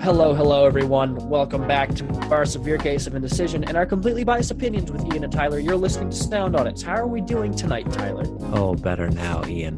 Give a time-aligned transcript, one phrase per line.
[0.00, 1.16] Hello, hello, everyone.
[1.28, 5.24] Welcome back to our severe case of indecision and our completely biased opinions with Ian
[5.24, 5.58] and Tyler.
[5.58, 6.82] You're listening to Sound Audits.
[6.82, 8.24] How are we doing tonight, Tyler?
[8.54, 9.76] Oh, better now, Ian.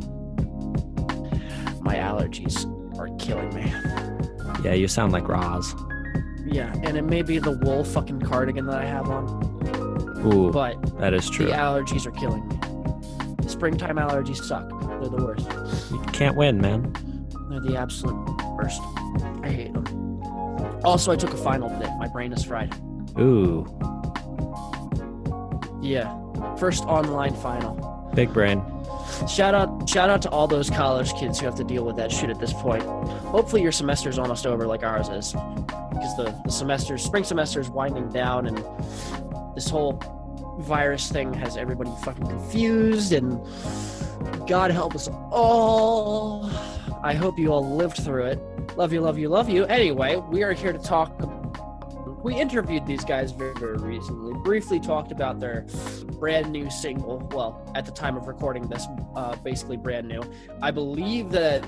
[1.80, 2.66] My allergies
[2.98, 3.72] are killing me.
[4.62, 5.74] Yeah, you sound like Roz.
[6.44, 10.98] Yeah, and it may be the wool fucking cardigan that I have on, Ooh, but
[10.98, 11.46] that is true.
[11.46, 13.48] the allergies are killing me.
[13.48, 14.68] Springtime allergies suck.
[15.00, 15.50] They're the worst.
[15.90, 16.92] You can't win, man.
[17.48, 18.16] They're the absolute
[18.56, 18.80] worst.
[19.42, 19.99] I hate them.
[20.84, 21.92] Oh, also, I took a final today.
[21.98, 22.74] My brain is fried.
[23.18, 23.66] Ooh,
[25.82, 26.16] Yeah.
[26.56, 27.74] First online final.
[28.14, 28.62] big brain.
[29.28, 32.10] Shout out shout out to all those college kids who have to deal with that
[32.12, 32.82] shit at this point.
[32.82, 35.32] Hopefully your semester's almost over like ours is.
[35.32, 38.64] Because the, the semester spring semester is winding down and
[39.54, 40.00] this whole
[40.60, 43.38] virus thing has everybody fucking confused and
[44.48, 46.50] God help us all.
[47.02, 48.38] I hope you all lived through it.
[48.76, 49.64] Love you, love you, love you.
[49.64, 51.18] Anyway, we are here to talk
[52.22, 54.34] we interviewed these guys very, very recently.
[54.42, 55.66] Briefly talked about their
[56.18, 57.26] brand new single.
[57.32, 60.22] Well, at the time of recording this, uh, basically brand new.
[60.60, 61.64] I believe that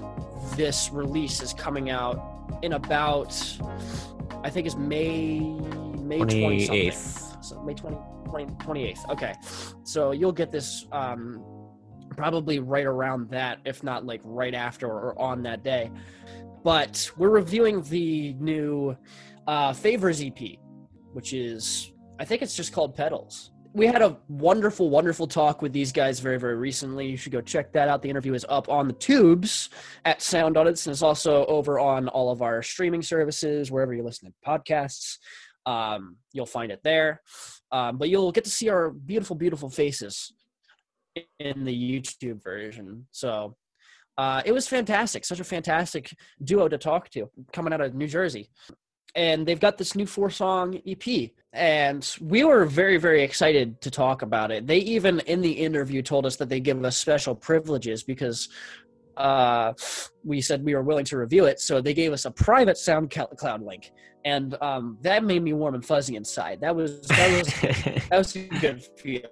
[0.56, 3.34] this release is coming out in about,
[4.44, 7.44] I think it's May May 20 28th.
[7.44, 7.96] So May 20,
[8.26, 9.08] 20 28th.
[9.10, 9.34] Okay,
[9.84, 11.42] so you'll get this um,
[12.12, 15.90] probably right around that, if not like right after or on that day.
[16.64, 18.96] But we're reviewing the new
[19.46, 20.58] uh, Favors EP,
[21.12, 23.50] which is, I think it's just called Petals.
[23.74, 27.08] We had a wonderful, wonderful talk with these guys very, very recently.
[27.08, 28.02] You should go check that out.
[28.02, 29.70] The interview is up on the tubes
[30.04, 34.02] at Sound Audits, and it's also over on all of our streaming services, wherever you
[34.02, 35.16] listen to podcasts.
[35.64, 37.22] Um, you'll find it there.
[37.70, 40.32] Um, but you'll get to see our beautiful, beautiful faces
[41.38, 43.06] in the YouTube version.
[43.10, 43.56] So
[44.18, 45.24] uh, it was fantastic.
[45.24, 46.14] Such a fantastic
[46.44, 48.50] duo to talk to coming out of New Jersey
[49.14, 51.30] and they've got this new four song EP.
[51.52, 54.66] And we were very, very excited to talk about it.
[54.66, 58.48] They even in the interview told us that they give us special privileges because
[59.18, 59.74] uh,
[60.24, 61.60] we said we were willing to review it.
[61.60, 63.92] So they gave us a private SoundCloud link,
[64.24, 66.62] and um, that made me warm and fuzzy inside.
[66.62, 67.46] That was that was
[68.08, 69.28] that was a good feel.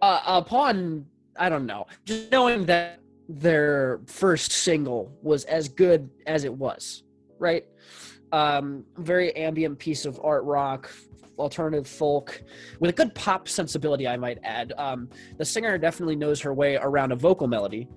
[0.00, 1.04] Uh, upon
[1.38, 7.04] I don't know, just knowing that their first single was as good as it was,
[7.38, 7.64] right?
[8.32, 10.90] um, very ambient piece of art rock,
[11.38, 12.42] alternative folk,
[12.80, 14.72] with a good pop sensibility, I might add.
[14.76, 17.88] Um, the singer definitely knows her way around a vocal melody,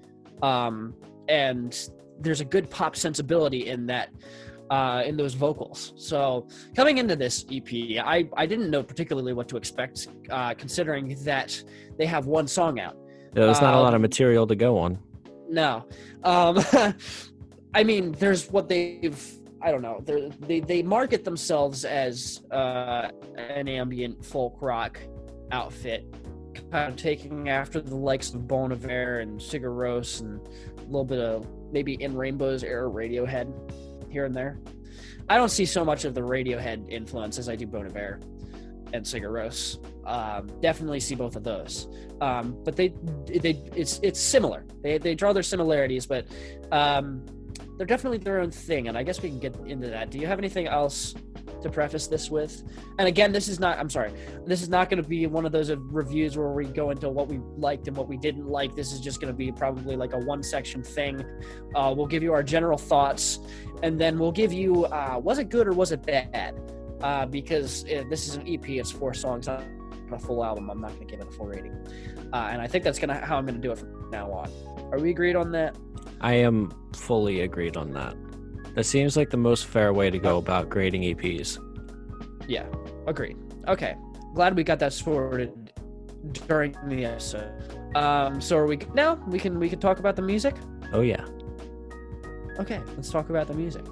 [0.42, 0.94] um,
[1.28, 4.10] and there's a good pop sensibility in that.
[4.70, 5.92] Uh, in those vocals.
[5.98, 6.48] So
[6.78, 7.68] coming into this EP,
[8.02, 11.62] I, I didn't know particularly what to expect, uh, considering that
[11.98, 12.96] they have one song out.
[13.34, 15.00] There's not a lot of Um, material to go on.
[15.50, 15.86] No.
[16.24, 16.60] Um,
[17.74, 19.38] I mean, there's what they've.
[19.62, 20.04] I don't know.
[20.40, 25.00] They they market themselves as uh, an ambient folk rock
[25.52, 26.06] outfit,
[26.72, 30.42] kind of taking after the likes of Bon Iver and Sigur Rós and
[30.80, 33.54] a little bit of maybe In Rainbows era Radiohead
[34.10, 34.60] here and there.
[35.30, 38.20] I don't see so much of the Radiohead influence as I do Bon Iver
[38.94, 39.78] and Sigur Rós.
[40.06, 41.88] Um, definitely see both of those.
[42.22, 42.94] Um, but they
[43.26, 44.66] they it's it's similar.
[44.84, 46.28] They they draw their similarities, but
[46.72, 47.26] um,
[47.78, 48.88] they're definitely their own thing.
[48.88, 50.12] And I guess we can get into that.
[50.12, 51.16] Do you have anything else
[51.64, 52.64] to preface this with?
[53.00, 53.80] And again, this is not.
[53.80, 54.12] I'm sorry.
[54.46, 57.28] This is not going to be one of those reviews where we go into what
[57.28, 58.76] we liked and what we didn't like.
[58.76, 61.26] This is just going to be probably like a one section thing.
[61.76, 63.40] Uh, we'll give you our general thoughts,
[63.82, 66.60] and then we'll give you uh, was it good or was it bad?
[67.02, 68.70] Uh, because uh, this is an EP.
[68.70, 69.48] It's four songs.
[69.48, 69.64] Not
[70.12, 70.70] a full album.
[70.70, 71.74] I'm not going to give it a full rating.
[72.34, 74.50] Uh, and I think that's gonna how I'm gonna do it from now on.
[74.92, 75.76] Are we agreed on that?
[76.22, 78.16] I am fully agreed on that.
[78.76, 81.60] That seems like the most fair way to go about grading EPs.
[82.48, 82.66] Yeah,
[83.06, 83.38] agreed.
[83.68, 83.96] Okay,
[84.34, 85.74] glad we got that sorted
[86.48, 87.52] during the episode.
[87.96, 89.16] Um, so are we now?
[89.28, 90.56] We can we can talk about the music.
[90.94, 91.26] Oh yeah.
[92.60, 93.84] Okay, let's talk about the music.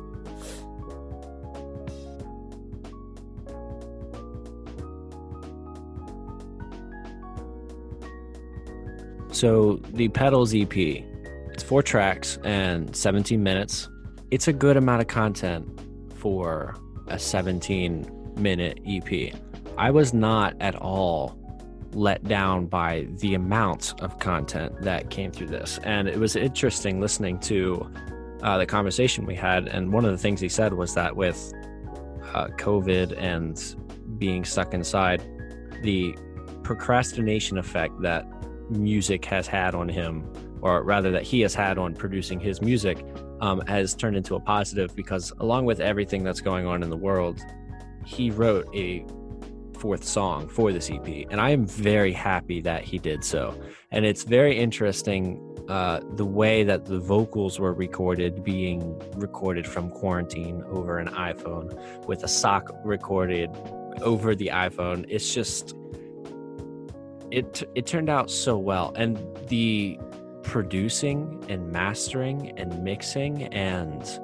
[9.31, 13.90] So the Pedals EP, it's four tracks and 17 minutes.
[14.31, 15.68] It's a good amount of content
[16.16, 16.76] for
[17.08, 19.34] a 17 minute EP.
[19.78, 21.40] I was not at all
[21.94, 25.80] let down by the amount of content that came through this.
[25.84, 27.92] And it was interesting listening to
[28.44, 29.68] uh, the conversation we had.
[29.68, 31.54] And one of the things he said was that with
[32.34, 33.76] uh, COVID and
[34.20, 35.24] being stuck inside,
[35.81, 36.16] the
[36.64, 38.26] procrastination effect that
[38.69, 40.31] music has had on him
[40.62, 43.06] or rather that he has had on producing his music,
[43.42, 46.98] um, has turned into a positive because along with everything that's going on in the
[46.98, 47.39] world,
[48.06, 49.06] he wrote a
[49.77, 53.57] fourth song for this EP, and I am very happy that he did so.
[53.92, 59.89] And it's very interesting uh, the way that the vocals were recorded, being recorded from
[59.89, 63.50] quarantine over an iPhone with a sock recorded
[64.01, 65.06] over the iPhone.
[65.07, 65.75] It's just
[67.31, 69.18] it it turned out so well, and
[69.48, 70.00] the
[70.44, 74.20] producing and mastering and mixing and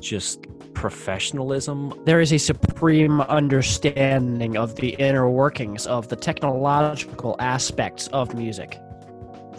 [0.00, 1.92] just professionalism.
[2.04, 8.78] There is a supreme understanding of the inner workings of the technological aspects of music.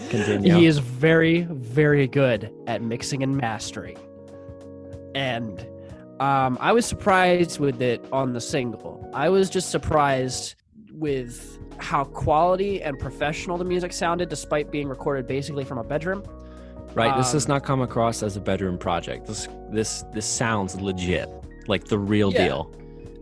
[0.09, 0.53] Continue.
[0.53, 3.97] He is very, very good at mixing and mastering.
[5.13, 5.65] And
[6.19, 9.09] um, I was surprised with it on the single.
[9.13, 10.55] I was just surprised
[11.01, 16.23] with how quality and professional the music sounded despite being recorded basically from a bedroom.
[16.93, 17.17] Right.
[17.17, 19.25] this does Um, not come across as a bedroom project.
[19.25, 21.27] This this this sounds legit,
[21.67, 22.45] like the real Yeah.
[22.45, 22.71] deal.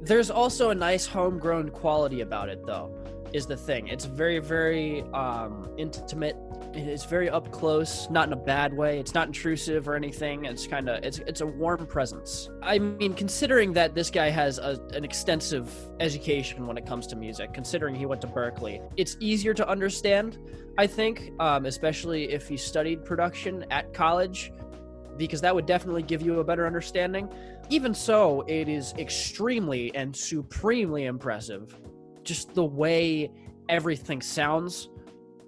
[0.02, 2.90] There's also a nice homegrown quality about it, though,
[3.32, 3.88] is the thing.
[3.88, 6.36] It's very, very um, intimate.
[6.74, 9.00] It's very up close, not in a bad way.
[9.00, 10.46] It's not intrusive or anything.
[10.46, 12.50] It's kind of it's it's a warm presence.
[12.62, 17.16] I mean, considering that this guy has a, an extensive education when it comes to
[17.16, 20.38] music, considering he went to Berklee, it's easier to understand.
[20.78, 24.54] I think, um, especially if he studied production at college,
[25.18, 27.28] because that would definitely give you a better understanding.
[27.70, 31.76] Even so, it is extremely and supremely impressive.
[32.24, 33.32] Just the way
[33.68, 34.90] everything sounds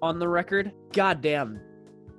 [0.02, 0.72] on the record.
[0.92, 1.60] God damn.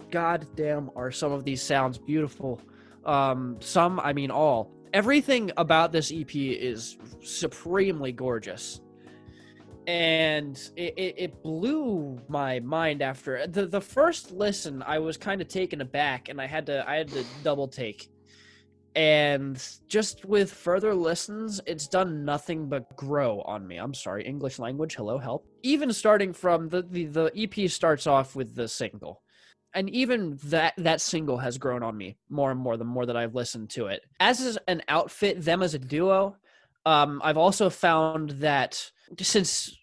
[0.10, 2.62] God damn are some of these sounds beautiful.
[3.06, 4.72] Um, some, I mean all.
[4.94, 8.80] Everything about this EP is supremely gorgeous.
[9.86, 14.82] And it, it, it blew my mind after the, the first listen.
[14.84, 18.08] I was kind of taken aback, and I had to I had to double take
[18.96, 23.78] and just with further listens it's done nothing but grow on me.
[23.78, 25.48] I'm sorry english language hello help.
[25.64, 29.22] Even starting from the the, the ep starts off with the single.
[29.76, 33.18] And even that that single has grown on me more and more the more that
[33.18, 34.02] i've listened to it.
[34.20, 36.38] As is an outfit them as a duo
[36.86, 39.76] um i've also found that since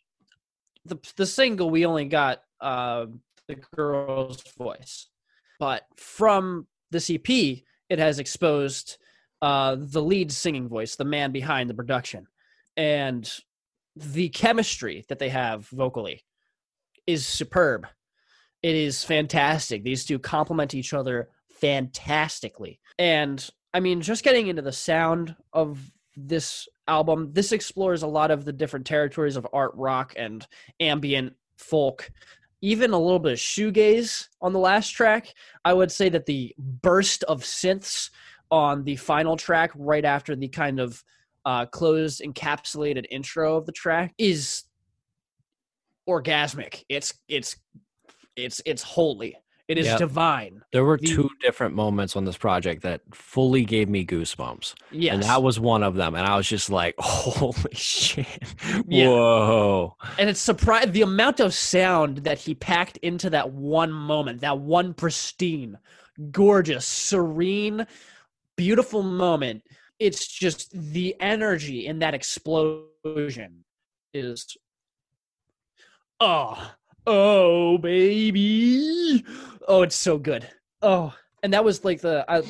[0.85, 3.07] the the single we only got uh
[3.49, 5.09] the girl's voice.
[5.59, 8.97] But from the ep it has exposed
[9.43, 12.27] uh, the lead singing voice, the man behind the production,
[12.77, 13.31] and
[13.97, 16.23] the chemistry that they have vocally
[17.07, 17.87] is superb.
[18.63, 19.83] It is fantastic.
[19.83, 21.29] These two complement each other
[21.61, 22.81] fantastically.
[22.99, 25.79] And I mean, just getting into the sound of
[26.17, 30.47] this album, this explores a lot of the different territories of art rock and
[30.79, 32.11] ambient folk
[32.63, 35.35] even a little bit of shoegaze on the last track.
[35.65, 38.11] I would say that the burst of synths
[38.51, 41.03] on the final track, right after the kind of
[41.45, 44.65] uh, closed, encapsulated intro of the track, is
[46.09, 46.85] orgasmic.
[46.89, 47.57] It's it's
[48.37, 49.37] it's it's holy.
[49.71, 49.99] It is Yep.
[50.01, 50.63] divine.
[50.73, 54.75] There were The- two different moments on this project that fully gave me goosebumps.
[54.91, 56.17] Yes, And that was one of them.
[56.17, 58.27] And I was just like, holy shit.
[58.89, 59.07] Yeah.
[59.09, 59.97] Whoa.
[60.19, 64.59] and it's surprised the amount of sound that he packed into that one moment, that
[64.59, 65.79] one pristine,
[66.33, 67.87] gorgeous, serene,
[68.57, 69.63] beautiful moment.
[70.01, 73.65] It's just the energy in that explosion
[74.13, 74.57] is
[76.19, 76.73] oh
[77.07, 79.25] oh baby.
[79.69, 80.49] Oh it's so good.
[80.83, 82.43] Oh and that was like the I,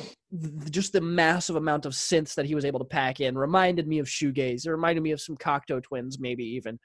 [0.69, 3.99] just the massive amount of synths that he was able to pack in reminded me
[3.99, 4.65] of shoegaze.
[4.65, 6.79] It reminded me of some cocteau twins maybe even.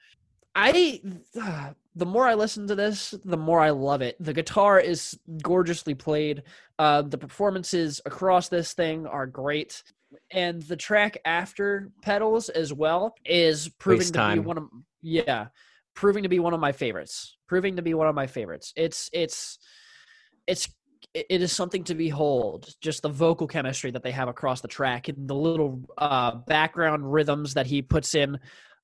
[0.55, 1.01] I
[1.95, 4.15] the more i listen to this the more i love it.
[4.19, 6.43] The guitar is gorgeously played.
[6.79, 9.83] Uh, the performances across this thing are great.
[10.31, 14.41] And the track after pedals as well is proving Waste to time.
[14.41, 14.69] be one of
[15.01, 15.47] yeah
[15.97, 18.73] proving to be one of my favorites proving to be one of my favorites.
[18.75, 19.57] It's it's
[20.45, 20.69] it's
[21.13, 25.07] it is something to behold just the vocal chemistry that they have across the track
[25.07, 28.39] and the little uh background rhythms that he puts in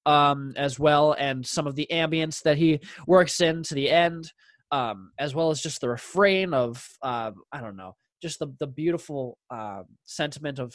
[0.05, 4.31] um as well and some of the ambience that he works in to the end
[4.71, 8.67] um as well as just the refrain of uh, i don't know just the the
[8.67, 10.73] beautiful uh, sentiment of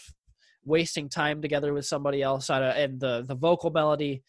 [0.65, 4.23] wasting time together with somebody else uh, and the the vocal melody.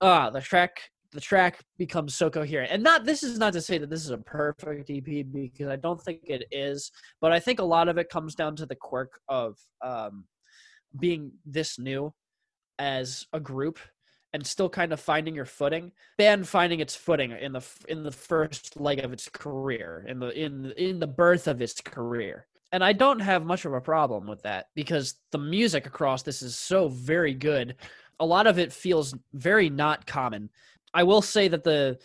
[0.00, 3.78] Ah the track the track becomes so coherent and not this is not to say
[3.78, 6.90] that this is a perfect ep because i don't think it is
[7.20, 10.24] but i think a lot of it comes down to the quirk of um
[10.98, 12.12] being this new
[12.78, 13.78] as a group
[14.32, 15.92] and still kind of finding your footing.
[16.18, 20.28] Band finding its footing in the in the first leg of its career, in the
[20.38, 22.46] in in the birth of its career.
[22.72, 26.40] And I don't have much of a problem with that because the music across this
[26.40, 27.74] is so very good.
[28.20, 30.50] A lot of it feels very not common.
[30.94, 31.98] I will say that the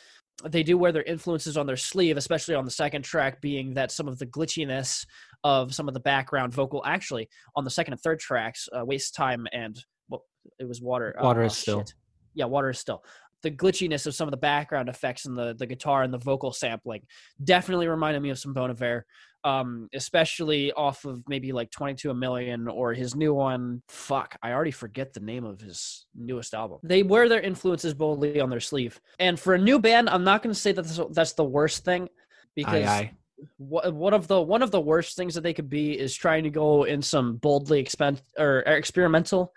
[0.43, 3.91] they do wear their influences on their sleeve, especially on the second track, being that
[3.91, 5.05] some of the glitchiness
[5.43, 6.83] of some of the background vocal.
[6.85, 10.23] Actually, on the second and third tracks, uh, "Waste Time" and well,
[10.59, 11.79] it was "Water." Water uh, is still.
[11.79, 11.93] shit.
[12.33, 13.03] Yeah, "Water is still."
[13.45, 16.51] The glitchiness of some of the background effects and the the guitar and the vocal
[16.51, 17.03] sampling
[17.43, 19.05] definitely reminded me of some Bon Iver,
[19.43, 23.83] um, especially off of maybe like 22 a million or his new one.
[23.87, 26.79] Fuck, I already forget the name of his newest album.
[26.81, 28.99] They wear their influences boldly on their sleeve.
[29.19, 31.85] And for a new band, I'm not going to say that that's, that's the worst
[31.85, 32.09] thing
[32.55, 33.11] because Aye, aye.
[33.57, 36.49] one of the one of the worst things that they could be is trying to
[36.49, 39.53] go in some boldly expen- or experimental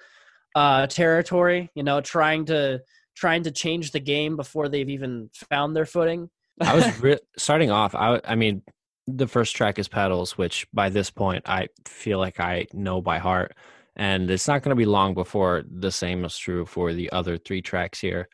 [0.55, 2.81] uh territory you know trying to
[3.19, 7.71] trying to change the game before they've even found their footing I was re- starting
[7.71, 7.95] off.
[7.95, 8.63] I I mean,
[9.07, 13.19] the first track is pedals, which by this point I feel like I know by
[13.19, 13.55] heart,
[13.97, 17.39] and it's not going to be long before the same is true for the other
[17.39, 18.29] three tracks here.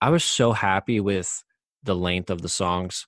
[0.00, 1.44] I was so happy with
[1.82, 3.06] the length of the songs.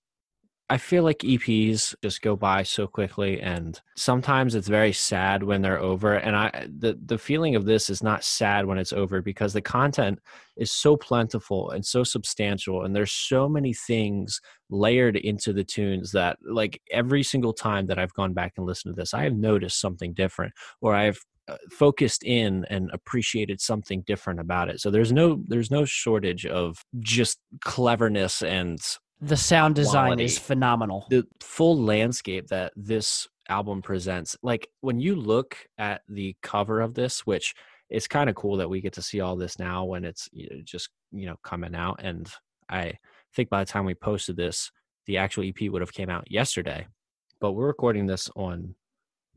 [0.69, 5.63] I feel like EPs just go by so quickly, and sometimes it's very sad when
[5.63, 6.15] they're over.
[6.15, 9.61] And I, the the feeling of this is not sad when it's over because the
[9.61, 10.19] content
[10.57, 16.11] is so plentiful and so substantial, and there's so many things layered into the tunes
[16.13, 19.37] that like every single time that I've gone back and listened to this, I have
[19.37, 24.81] noticed something different or I've uh, focused in and appreciated something different about it.
[24.81, 28.81] So there's no there's no shortage of just cleverness and
[29.21, 34.37] the sound design is phenomenal the full landscape that this album presents.
[34.43, 37.55] Like when you look at the cover of this, which
[37.89, 40.49] it's kind of cool that we get to see all this now when it's you
[40.51, 42.29] know, just you know coming out and
[42.69, 42.95] I
[43.35, 44.71] think by the time we posted this,
[45.07, 46.87] the actual EP would have came out yesterday.
[47.41, 48.75] But we're recording this on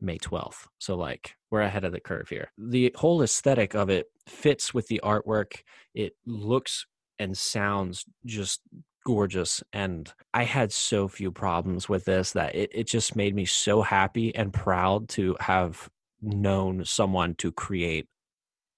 [0.01, 0.65] May 12th.
[0.79, 2.51] So like we're ahead of the curve here.
[2.57, 5.62] The whole aesthetic of it fits with the artwork.
[5.93, 6.86] It looks
[7.19, 8.62] and sounds just
[9.06, 13.46] gorgeous and I had so few problems with this that it, it just made me
[13.46, 15.89] so happy and proud to have
[16.22, 18.08] known someone to create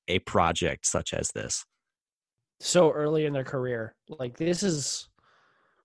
[0.07, 1.65] a project such as this.
[2.59, 3.95] so early in their career.
[4.07, 5.07] Like this is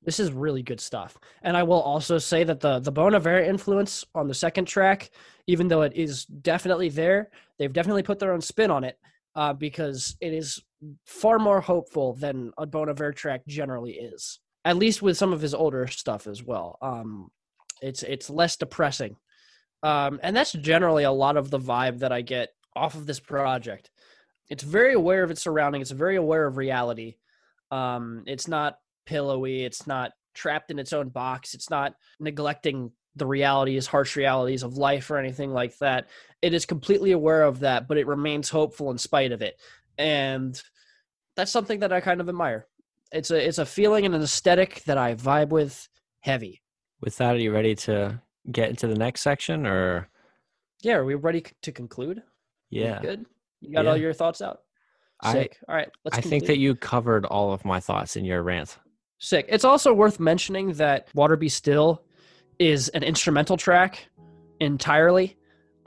[0.02, 1.16] this is really good stuff.
[1.42, 5.10] And I will also say that the the Bon Iver influence on the second track,
[5.46, 8.98] even though it is definitely there, they've definitely put their own spin on it
[9.34, 10.62] uh, because it is
[11.04, 14.40] far more hopeful than a Bon Iver track generally is.
[14.64, 16.78] At least with some of his older stuff as well.
[16.82, 17.30] Um,
[17.80, 19.16] it's it's less depressing,
[19.82, 23.20] um, and that's generally a lot of the vibe that I get off of this
[23.20, 23.90] project.
[24.48, 25.80] It's very aware of its surrounding.
[25.80, 27.16] It's very aware of reality.
[27.70, 29.64] Um it's not pillowy.
[29.64, 31.54] It's not trapped in its own box.
[31.54, 36.08] It's not neglecting the realities harsh realities of life or anything like that.
[36.42, 39.58] It is completely aware of that but it remains hopeful in spite of it
[39.98, 40.60] and
[41.36, 42.66] that's something that i kind of admire.
[43.12, 45.88] It's a it's a feeling and an aesthetic that i vibe with
[46.20, 46.62] heavy.
[47.00, 50.08] With that, are you ready to get into the next section or?
[50.82, 52.22] Yeah are we ready to conclude?
[52.70, 53.00] Yeah.
[53.00, 53.26] good?
[53.60, 54.60] You got all your thoughts out?
[55.22, 55.58] I sick.
[55.68, 58.78] All right let's I think that you covered all of my thoughts in your rant.
[59.18, 59.46] Sick.
[59.48, 62.02] It's also worth mentioning that Water Be Still
[62.58, 64.08] is an instrumental track
[64.60, 65.36] entirely.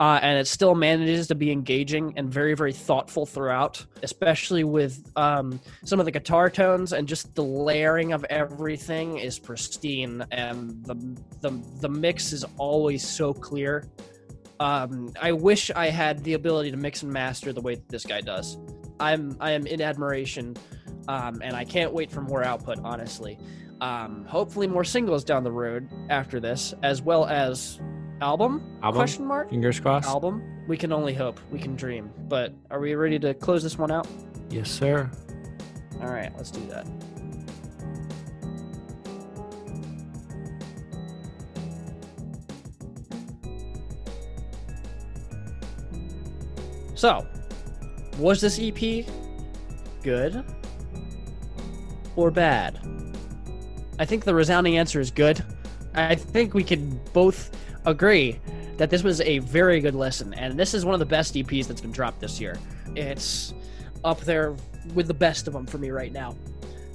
[0.00, 5.12] Uh, and it still manages to be engaging and very, very thoughtful throughout, especially with
[5.14, 10.82] um, some of the guitar tones and just the layering of everything is pristine, and
[10.86, 10.94] the
[11.42, 13.86] the the mix is always so clear.
[14.58, 18.06] Um, I wish I had the ability to mix and master the way that this
[18.06, 18.56] guy does.
[18.98, 20.56] I'm I am in admiration
[21.08, 22.78] um, and I can't wait for more output.
[22.84, 23.38] Honestly,
[23.82, 27.80] um, hopefully more singles down the road after this, as well as
[28.20, 28.62] album?
[28.82, 28.98] Album?
[28.98, 29.50] Question mark?
[29.50, 30.08] Fingers crossed.
[30.08, 30.42] Album?
[30.66, 31.40] We can only hope.
[31.50, 32.10] We can dream.
[32.28, 34.06] But are we ready to close this one out?
[34.50, 35.10] Yes, sir.
[36.00, 36.86] All right, let's do that.
[46.94, 47.26] So,
[48.18, 49.06] was this EP
[50.02, 50.44] good
[52.14, 52.78] or bad?
[53.98, 55.42] I think the resounding answer is good.
[55.94, 57.50] I think we can both
[57.86, 58.40] agree
[58.76, 61.66] that this was a very good listen, and this is one of the best EPs
[61.66, 62.58] that's been dropped this year.
[62.96, 63.54] It's
[64.04, 64.56] up there
[64.94, 66.36] with the best of them for me right now.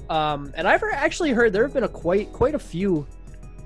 [0.10, 3.08] Um, and I've actually heard there have been a quite quite a few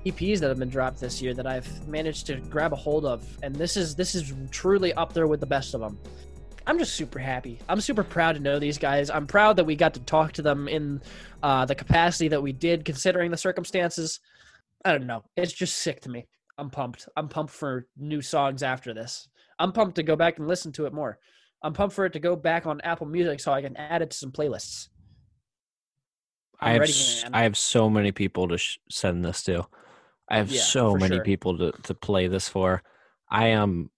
[0.06, 3.26] EPs that have been dropped this year that I've managed to grab a hold of,
[3.42, 5.98] and this is this is truly up there with the best of them.
[6.66, 7.58] I'm just super happy.
[7.68, 9.10] I'm super proud to know these guys.
[9.10, 11.02] I'm proud that we got to talk to them in
[11.42, 14.20] uh, the capacity that we did, considering the circumstances.
[14.84, 15.24] I don't know.
[15.36, 16.26] It's just sick to me.
[16.60, 17.08] I'm pumped.
[17.16, 19.28] I'm pumped for new songs after this.
[19.58, 21.18] I'm pumped to go back and listen to it more.
[21.62, 24.10] I'm pumped for it to go back on Apple Music so I can add it
[24.10, 24.88] to some playlists.
[26.60, 26.90] I have
[27.32, 29.66] I have so many people to sh- send this to.
[30.28, 31.24] I have Yeah, so many sure.
[31.24, 32.82] people to to play this for.
[33.30, 33.90] I am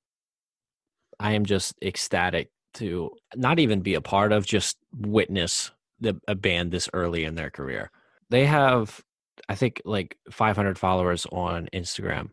[1.19, 6.35] I am just ecstatic to not even be a part of, just witness the, a
[6.35, 7.91] band this early in their career.
[8.31, 9.01] They have,
[9.49, 12.31] I think, like 500 followers on Instagram.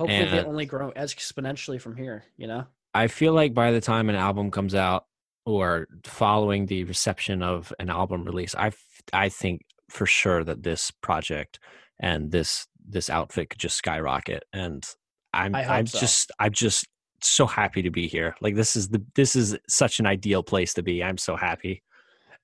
[0.00, 2.24] Hopefully, they and- only grow exponentially from here.
[2.36, 2.66] You know.
[2.92, 5.04] I feel like by the time an album comes out
[5.46, 8.72] or following the reception of an album release, I
[9.12, 11.60] I think for sure that this project
[12.00, 14.84] and this this outfit could just skyrocket and
[15.32, 16.00] I'm i'm so.
[16.00, 16.86] just I'm just
[17.22, 18.34] so happy to be here.
[18.40, 21.04] Like this is the this is such an ideal place to be.
[21.04, 21.82] I'm so happy.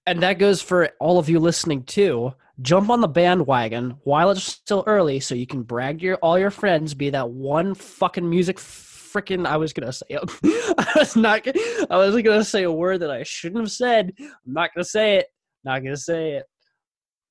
[0.06, 2.32] And that goes for all of you listening too.
[2.62, 6.38] Jump on the bandwagon while it's still early, so you can brag to your all
[6.38, 6.94] your friends.
[6.94, 9.46] Be that one fucking music freaking.
[9.46, 10.06] I was gonna say.
[10.44, 11.44] I was not.
[11.44, 11.60] gonna-
[11.90, 14.12] I was gonna say a word that I shouldn't have said.
[14.18, 15.26] I'm not gonna say it.
[15.64, 16.46] Not gonna say it.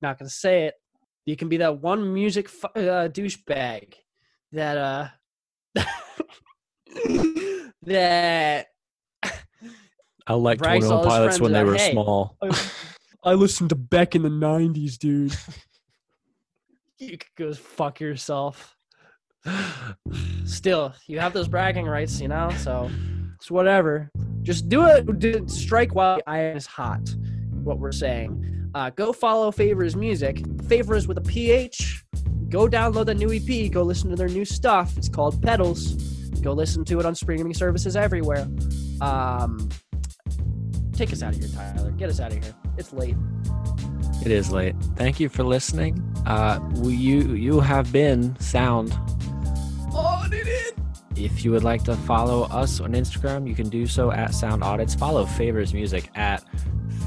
[0.00, 0.74] Not gonna say it.
[1.24, 3.94] You can be that one music uh, douchebag
[4.52, 5.08] that uh
[7.82, 8.66] that
[10.26, 12.36] I liked Brags Twenty all One Pilots when they were "Hey, small.
[13.26, 15.36] I listened to Beck in the '90s, dude.
[16.98, 18.76] you could go fuck yourself.
[20.44, 22.50] Still, you have those bragging rights, you know.
[22.58, 22.88] So
[23.34, 24.12] it's whatever.
[24.42, 25.18] Just do it.
[25.18, 27.00] Do, strike while the iron is hot.
[27.64, 28.70] What we're saying.
[28.76, 30.44] Uh, go follow Favors Music.
[30.68, 32.04] Favors with a PH.
[32.48, 33.72] Go download the new EP.
[33.72, 34.96] Go listen to their new stuff.
[34.96, 35.94] It's called Pedals.
[36.42, 38.46] Go listen to it on streaming services everywhere.
[39.00, 39.68] Um,
[40.92, 41.90] take us out of here, Tyler.
[41.90, 42.54] Get us out of here.
[42.78, 43.16] It's late.
[44.24, 44.74] It is late.
[44.96, 46.02] Thank you for listening.
[46.26, 48.92] Uh, you you have been sound.
[49.92, 50.74] Oh, did it?
[51.16, 54.62] If you would like to follow us on Instagram, you can do so at Sound
[54.62, 54.94] Audits.
[54.94, 56.44] Follow Favors Music at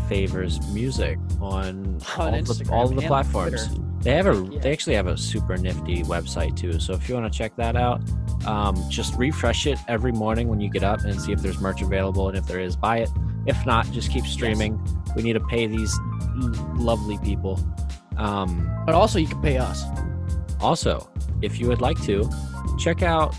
[0.08, 3.68] Favors Music on, all, the, all the platforms.
[3.68, 3.84] Twitter.
[4.02, 4.60] They have a Yeah.
[4.62, 6.80] they actually have a super nifty website too.
[6.80, 8.02] So if you want to check that out,
[8.48, 11.82] um, just refresh it every morning when you get up and see if there's merch
[11.82, 13.10] available, and if there is, buy it.
[13.50, 14.80] If not, just keep streaming.
[15.16, 15.94] We need to pay these
[16.76, 17.60] lovely people.
[18.18, 19.84] Um, But also, you can pay us.
[20.62, 21.10] also,
[21.42, 22.30] if you would like to,
[22.78, 23.34] check out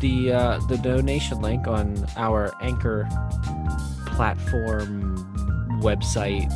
[0.00, 1.86] the uh, the donation link on
[2.16, 3.06] our Anchor
[4.06, 5.16] platform
[5.82, 6.50] website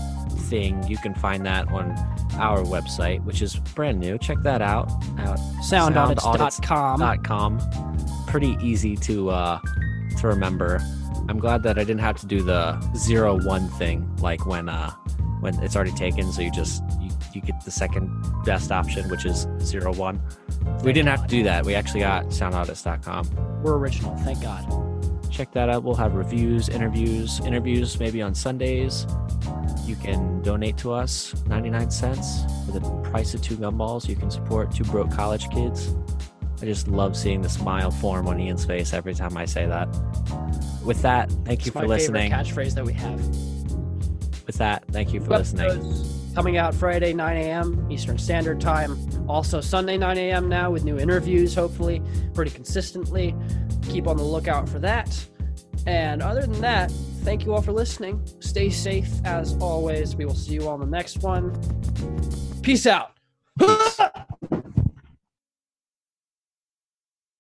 [0.49, 0.83] thing.
[0.89, 1.93] You can find that on
[2.39, 4.19] our website, which is brand new.
[4.19, 4.91] Check that out.
[5.19, 5.39] Out
[5.71, 6.99] Soundaudits.com.
[7.01, 7.59] dot com.
[8.27, 9.61] Pretty easy to uh,
[10.19, 10.81] to remember.
[11.29, 14.91] I'm glad that I didn't have to do the zero one thing like when uh,
[15.41, 16.33] when it's already taken.
[16.33, 18.11] So you just you, you get the second
[18.45, 20.21] best option, which is zero one.
[20.83, 21.65] We didn't have to do that.
[21.65, 23.63] We actually got soundaudits.com.
[23.63, 24.17] We're original.
[24.19, 24.67] Thank God.
[25.31, 25.85] Check that out.
[25.85, 29.07] We'll have reviews, interviews, interviews maybe on Sundays.
[29.85, 34.09] You can donate to us 99 cents for the price of two gumballs.
[34.09, 35.95] You can support two broke college kids.
[36.61, 39.87] I just love seeing the smile form on Ian's face every time I say that.
[40.85, 42.31] With that, thank you It's for my listening.
[42.33, 43.21] favorite catchphrase that we have.
[44.47, 45.95] With that, thank you for listening.
[46.35, 47.87] Coming out Friday, 9 a.m.
[47.91, 48.97] Eastern Standard Time.
[49.29, 50.49] Also Sunday, 9 a.m.
[50.49, 52.03] now with new interviews, hopefully,
[52.35, 53.35] pretty consistently.
[53.89, 55.27] Keep on the lookout for that.
[55.87, 56.91] And other than that,
[57.23, 58.23] thank you all for listening.
[58.41, 60.17] Stay safe as always.
[60.17, 61.53] We will see you on the next one.
[62.63, 63.13] Peace out.